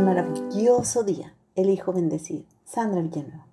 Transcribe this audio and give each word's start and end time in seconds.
maravilloso 0.00 1.02
día. 1.02 1.34
Elijo 1.54 1.92
bendecir. 1.92 2.46
Sandra 2.64 3.02
Villanueva. 3.02 3.46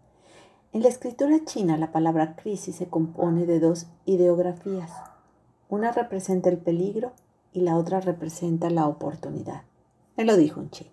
En 0.74 0.84
la 0.84 0.90
escritura 0.90 1.44
china, 1.46 1.78
la 1.78 1.92
palabra 1.92 2.36
crisis 2.36 2.76
se 2.76 2.88
compone 2.88 3.46
de 3.46 3.60
dos 3.60 3.88
ideografías. 4.06 4.92
Una 5.70 5.92
representa 5.92 6.50
el 6.50 6.58
peligro 6.58 7.14
y 7.54 7.62
la 7.62 7.78
otra 7.78 8.02
representa 8.02 8.70
la 8.70 8.88
oportunidad. 8.88 9.64
Me 10.18 10.26
lo 10.26 10.36
dijo 10.38 10.60
un 10.60 10.70
chino. 10.70 10.92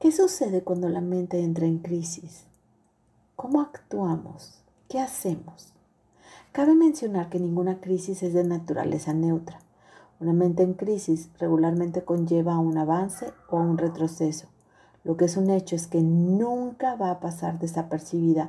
¿Qué 0.00 0.10
sucede 0.10 0.62
cuando 0.62 0.88
la 0.88 1.00
mente 1.00 1.40
entra 1.40 1.66
en 1.66 1.78
crisis? 1.78 2.44
¿Cómo 3.36 3.60
actuamos? 3.60 4.62
¿Qué 4.88 4.98
hacemos? 4.98 5.72
Cabe 6.52 6.74
mencionar 6.74 7.28
que 7.28 7.38
ninguna 7.38 7.80
crisis 7.80 8.22
es 8.22 8.34
de 8.34 8.44
naturaleza 8.44 9.12
neutra. 9.12 9.60
Una 10.22 10.34
mente 10.34 10.62
en 10.62 10.74
crisis 10.74 11.30
regularmente 11.40 12.04
conlleva 12.04 12.54
a 12.54 12.60
un 12.60 12.78
avance 12.78 13.32
o 13.50 13.58
a 13.58 13.62
un 13.62 13.76
retroceso. 13.76 14.46
Lo 15.02 15.16
que 15.16 15.24
es 15.24 15.36
un 15.36 15.50
hecho 15.50 15.74
es 15.74 15.88
que 15.88 16.00
nunca 16.00 16.94
va 16.94 17.10
a 17.10 17.18
pasar 17.18 17.58
desapercibida 17.58 18.48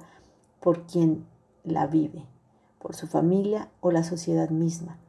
por 0.60 0.84
quien 0.84 1.26
la 1.64 1.88
vive, 1.88 2.28
por 2.78 2.96
su 2.96 3.08
familia 3.08 3.70
o 3.82 3.90
la 3.90 4.04
sociedad 4.04 4.52
misma. 4.52 5.00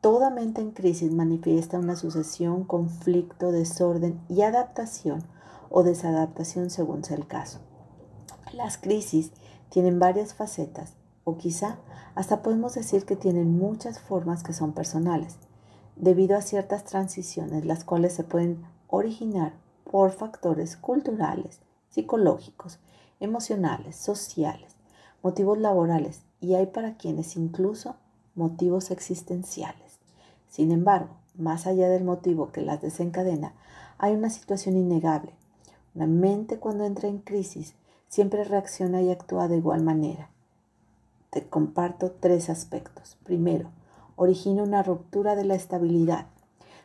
Toda 0.00 0.30
mente 0.30 0.62
en 0.62 0.70
crisis 0.70 1.12
manifiesta 1.12 1.78
una 1.78 1.96
sucesión, 1.96 2.64
conflicto, 2.64 3.52
desorden 3.52 4.18
y 4.30 4.40
adaptación 4.40 5.22
o 5.68 5.82
desadaptación 5.82 6.70
según 6.70 7.04
sea 7.04 7.18
el 7.18 7.26
caso. 7.26 7.58
Las 8.54 8.78
crisis 8.78 9.32
tienen 9.68 9.98
varias 9.98 10.32
facetas 10.32 10.94
o 11.24 11.36
quizá 11.36 11.76
hasta 12.14 12.40
podemos 12.40 12.72
decir 12.72 13.04
que 13.04 13.16
tienen 13.16 13.58
muchas 13.58 13.98
formas 13.98 14.42
que 14.42 14.54
son 14.54 14.72
personales 14.72 15.36
debido 15.96 16.36
a 16.36 16.42
ciertas 16.42 16.84
transiciones, 16.84 17.64
las 17.64 17.84
cuales 17.84 18.12
se 18.12 18.24
pueden 18.24 18.64
originar 18.88 19.54
por 19.90 20.12
factores 20.12 20.76
culturales, 20.76 21.60
psicológicos, 21.90 22.78
emocionales, 23.20 23.96
sociales, 23.96 24.76
motivos 25.22 25.58
laborales 25.58 26.20
y 26.40 26.54
hay 26.54 26.66
para 26.66 26.96
quienes 26.96 27.36
incluso 27.36 27.96
motivos 28.34 28.90
existenciales. 28.90 29.98
Sin 30.48 30.70
embargo, 30.70 31.16
más 31.34 31.66
allá 31.66 31.88
del 31.88 32.04
motivo 32.04 32.52
que 32.52 32.60
las 32.60 32.80
desencadena, 32.82 33.54
hay 33.98 34.14
una 34.14 34.30
situación 34.30 34.76
innegable. 34.76 35.32
Una 35.94 36.06
mente 36.06 36.58
cuando 36.58 36.84
entra 36.84 37.08
en 37.08 37.18
crisis 37.18 37.74
siempre 38.08 38.44
reacciona 38.44 39.00
y 39.02 39.10
actúa 39.10 39.48
de 39.48 39.56
igual 39.56 39.82
manera. 39.82 40.30
Te 41.30 41.46
comparto 41.48 42.12
tres 42.12 42.50
aspectos. 42.50 43.16
Primero, 43.24 43.70
origina 44.16 44.62
una 44.62 44.82
ruptura 44.82 45.36
de 45.36 45.44
la 45.44 45.54
estabilidad. 45.54 46.26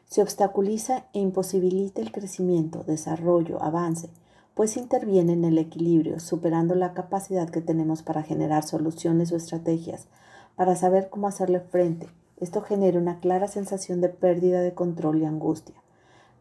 Se 0.05 0.21
obstaculiza 0.21 1.05
e 1.13 1.19
imposibilita 1.19 2.01
el 2.01 2.11
crecimiento, 2.11 2.83
desarrollo, 2.83 3.63
avance, 3.63 4.09
pues 4.53 4.75
interviene 4.75 5.33
en 5.33 5.45
el 5.45 5.57
equilibrio, 5.57 6.19
superando 6.19 6.75
la 6.75 6.93
capacidad 6.93 7.49
que 7.49 7.61
tenemos 7.61 8.03
para 8.03 8.21
generar 8.21 8.63
soluciones 8.63 9.31
o 9.31 9.37
estrategias, 9.37 10.07
para 10.55 10.75
saber 10.75 11.09
cómo 11.09 11.27
hacerle 11.27 11.61
frente. 11.61 12.09
Esto 12.37 12.61
genera 12.61 12.99
una 12.99 13.19
clara 13.19 13.47
sensación 13.47 14.01
de 14.01 14.09
pérdida 14.09 14.61
de 14.61 14.73
control 14.73 15.21
y 15.21 15.25
angustia. 15.25 15.75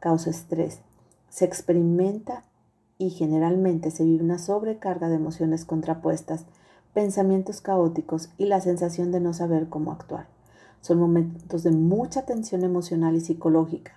Causa 0.00 0.30
estrés. 0.30 0.80
Se 1.28 1.44
experimenta 1.44 2.42
y 2.98 3.10
generalmente 3.10 3.90
se 3.90 4.04
vive 4.04 4.24
una 4.24 4.38
sobrecarga 4.38 5.08
de 5.08 5.14
emociones 5.14 5.64
contrapuestas, 5.64 6.44
pensamientos 6.92 7.60
caóticos 7.60 8.30
y 8.36 8.46
la 8.46 8.60
sensación 8.60 9.12
de 9.12 9.20
no 9.20 9.32
saber 9.32 9.68
cómo 9.68 9.92
actuar. 9.92 10.26
Son 10.80 10.98
momentos 10.98 11.62
de 11.62 11.70
mucha 11.72 12.24
tensión 12.24 12.64
emocional 12.64 13.14
y 13.14 13.20
psicológica, 13.20 13.92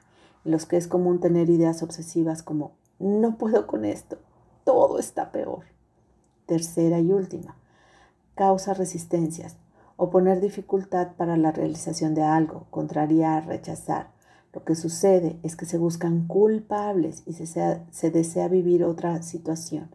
en 0.46 0.52
los 0.52 0.66
que 0.66 0.78
es 0.78 0.88
común 0.88 1.20
tener 1.20 1.50
ideas 1.50 1.84
obsesivas 1.84 2.44
como 2.44 2.74
no 3.00 3.38
puedo 3.38 3.68
con 3.68 3.86
esto, 3.86 4.18
todo 4.64 5.00
está 5.00 5.32
peor. 5.32 5.66
Tercera 6.46 7.00
y 7.00 7.12
última, 7.12 7.56
causa 8.36 8.74
resistencias, 8.74 9.56
oponer 9.98 10.42
dificultad 10.42 11.14
para 11.18 11.38
la 11.38 11.52
realización 11.52 12.16
de 12.16 12.24
algo, 12.24 12.68
contrariar, 12.70 13.48
rechazar. 13.48 14.12
Lo 14.54 14.64
que 14.64 14.76
sucede 14.76 15.40
es 15.44 15.56
que 15.56 15.66
se 15.66 15.78
buscan 15.78 16.28
culpables 16.28 17.24
y 17.26 17.34
se, 17.34 17.82
se 17.90 18.12
desea 18.12 18.48
vivir 18.48 18.84
otra 18.84 19.22
situación, 19.24 19.90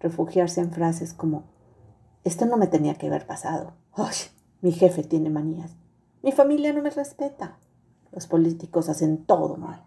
refugiarse 0.00 0.60
en 0.60 0.70
frases 0.70 1.12
como, 1.12 1.44
esto 2.24 2.46
no 2.46 2.56
me 2.56 2.68
tenía 2.68 2.94
que 2.94 3.08
haber 3.08 3.26
pasado, 3.26 3.72
mi 4.60 4.72
jefe 4.72 5.02
tiene 5.02 5.30
manías, 5.30 5.76
mi 6.22 6.32
familia 6.32 6.72
no 6.72 6.82
me 6.82 6.90
respeta. 6.90 7.58
Los 8.12 8.26
políticos 8.26 8.88
hacen 8.88 9.24
todo 9.24 9.56
mal. 9.56 9.84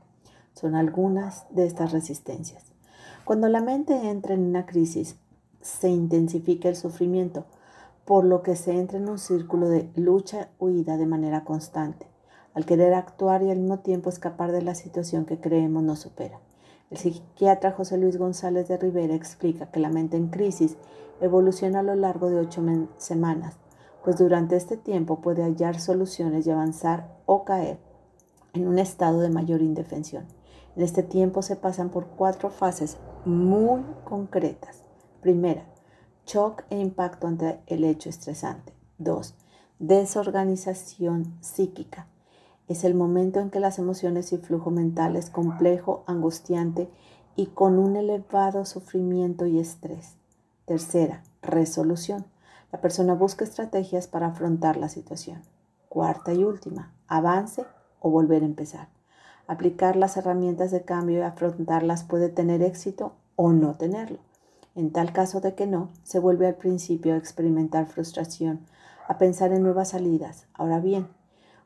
Son 0.53 0.75
algunas 0.75 1.46
de 1.50 1.66
estas 1.66 1.92
resistencias. 1.92 2.72
Cuando 3.25 3.50
la 3.50 3.62
mente 3.62 4.09
entra 4.09 4.34
en 4.34 4.46
una 4.46 4.66
crisis, 4.66 5.18
se 5.62 5.90
intensifica 5.90 6.69
el 6.69 6.75
sufrimiento, 6.75 7.46
por 8.06 8.24
lo 8.25 8.44
que 8.44 8.56
se 8.56 8.78
entra 8.78 8.97
en 8.97 9.09
un 9.09 9.19
círculo 9.19 9.69
de 9.69 9.90
lucha-huida 9.96 10.97
de 10.97 11.06
manera 11.06 11.44
constante, 11.44 12.08
al 12.53 12.66
querer 12.66 12.94
actuar 12.94 13.44
y 13.44 13.52
al 13.52 13.59
mismo 13.59 13.80
tiempo 13.80 14.09
escapar 14.09 14.52
de 14.52 14.62
la 14.62 14.75
situación 14.75 15.25
que 15.25 15.40
creemos 15.40 15.84
nos 15.84 16.00
supera. 16.00 16.40
El 16.90 16.98
psiquiatra 16.98 17.72
José 17.72 17.98
Luis 17.98 18.18
González 18.18 18.68
de 18.68 18.78
Rivera 18.78 19.16
explica 19.16 19.72
que 19.72 19.80
la 19.80 19.90
mente 19.90 20.18
en 20.18 20.28
crisis 20.28 20.78
evoluciona 21.22 21.80
a 21.80 21.84
lo 21.84 21.96
largo 21.96 22.30
de 22.30 22.40
ocho 22.40 22.63
semanas, 22.98 23.56
pues 24.03 24.17
durante 24.17 24.56
este 24.56 24.78
tiempo 24.78 25.22
puede 25.22 25.44
hallar 25.44 25.79
soluciones 25.79 26.45
y 26.45 26.51
avanzar 26.51 27.17
o 27.25 27.44
caer 27.44 27.79
en 28.53 28.67
un 28.67 28.79
estado 28.79 29.22
de 29.22 29.29
mayor 29.29 29.62
indefensión. 29.62 30.25
En 30.75 30.84
este 30.84 31.03
tiempo 31.03 31.41
se 31.41 31.56
pasan 31.56 31.89
por 31.89 32.07
cuatro 32.07 32.50
fases 32.50 32.97
muy 33.25 33.84
concretas. 34.06 34.84
Primera, 35.22 35.66
shock 36.25 36.63
e 36.69 36.79
impacto 36.79 37.28
ante 37.28 37.59
el 37.67 37.84
hecho 37.84 38.09
estresante. 38.09 38.73
Dos, 38.97 39.35
desorganización 39.79 41.35
psíquica. 41.41 42.07
Es 42.68 42.83
el 42.83 42.95
momento 42.95 43.39
en 43.39 43.50
que 43.50 43.59
las 43.59 43.79
emociones 43.79 44.31
y 44.31 44.38
flujo 44.38 44.72
mental 44.72 45.16
es 45.16 45.29
complejo, 45.29 46.03
angustiante 46.07 46.89
y 47.35 47.47
con 47.47 47.78
un 47.78 47.95
elevado 47.95 48.66
sufrimiento 48.66 49.45
y 49.45 49.59
estrés. 49.59 50.16
Tercera, 50.66 51.23
resolución. 51.41 52.25
La 52.72 52.80
persona 52.80 53.14
busca 53.14 53.44
estrategias 53.44 54.08
para 54.08 54.28
afrontar 54.28 54.78
la 54.78 54.88
situación. 54.88 55.42
Cuarta 55.90 56.34
y 56.34 56.44
última, 56.44 56.94
avance 57.08 57.66
o 58.00 58.09
volver 58.09 58.44
a 58.44 58.46
empezar. 58.46 58.88
Aplicar 59.48 59.98
las 59.98 60.16
herramientas 60.16 60.72
de 60.72 60.84
cambio 60.84 61.20
y 61.20 61.22
afrontarlas 61.22 62.04
puede 62.04 62.30
tener 62.30 62.62
éxito 62.62 63.14
o 63.36 63.52
no 63.52 63.76
tenerlo. 63.76 64.20
En 64.74 64.92
tal 64.92 65.12
caso 65.12 65.42
de 65.42 65.54
que 65.54 65.68
no, 65.68 65.90
se 66.04 66.20
vuelve 66.20 66.48
al 66.48 66.56
principio 66.56 67.14
a 67.14 67.18
experimentar 67.18 67.88
frustración, 67.88 68.62
a 69.08 69.18
pensar 69.18 69.52
en 69.52 69.64
nuevas 69.64 69.90
salidas. 69.90 70.48
Ahora 70.54 70.80
bien, 70.80 71.10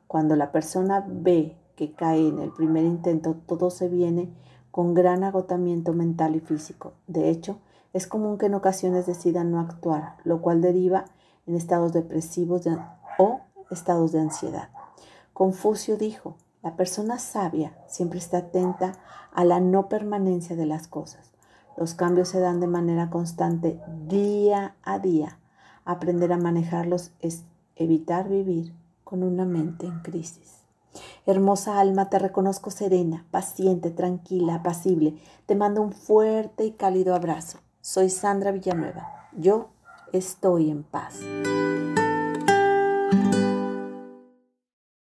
cuando 0.08 0.36
la 0.36 0.52
persona 0.52 1.06
ve 1.08 1.56
que 1.76 1.94
cae 1.94 2.28
en 2.28 2.40
el 2.40 2.52
primer 2.52 2.84
intento, 2.84 3.36
todo 3.46 3.70
se 3.70 3.90
viene 3.90 4.34
con 4.72 4.96
gran 4.96 5.24
agotamiento 5.24 5.94
mental 5.94 6.36
y 6.36 6.40
físico. 6.40 6.94
De 7.06 7.30
hecho, 7.30 7.60
es 7.96 8.08
común 8.08 8.38
que 8.38 8.48
en 8.48 8.56
ocasiones 8.56 9.06
decidan 9.06 9.52
no 9.52 9.62
actuar, 9.62 10.18
lo 10.26 10.42
cual 10.42 10.60
deriva 10.60 11.06
en 11.48 11.56
estados 11.56 11.94
depresivos 11.94 12.64
o 13.18 13.40
estados 13.72 14.12
de 14.12 14.20
ansiedad. 14.20 14.68
Confucio 15.32 15.96
dijo, 15.96 16.36
la 16.62 16.76
persona 16.76 17.20
sabia 17.20 17.74
siempre 17.88 18.20
está 18.20 18.40
atenta 18.40 18.92
a 19.32 19.46
la 19.46 19.62
no 19.62 19.88
permanencia 19.88 20.58
de 20.58 20.66
las 20.66 20.90
cosas. 20.90 21.32
Los 21.78 21.94
cambios 21.94 22.28
se 22.28 22.42
dan 22.42 22.60
de 22.60 22.68
manera 22.68 23.10
constante 23.10 23.80
día 24.10 24.76
a 24.84 25.00
día. 25.00 25.40
Aprender 25.86 26.34
a 26.34 26.38
manejarlos 26.38 27.12
es 27.22 27.44
evitar 27.78 28.28
vivir 28.28 28.74
con 29.06 29.24
una 29.24 29.46
mente 29.46 29.86
en 29.86 30.02
crisis. 30.02 30.64
Hermosa 31.26 31.80
alma, 31.80 32.10
te 32.10 32.20
reconozco 32.20 32.72
serena, 32.72 33.26
paciente, 33.32 33.90
tranquila, 33.90 34.56
apacible. 34.56 35.18
Te 35.46 35.56
mando 35.56 35.82
un 35.82 35.94
fuerte 35.94 36.66
y 36.66 36.72
cálido 36.72 37.16
abrazo. 37.16 37.60
Soy 37.86 38.10
Sandra 38.10 38.52
Villanueva. 38.52 39.30
Yo 39.32 39.70
estoy 40.12 40.72
en 40.72 40.82
paz. 40.82 41.20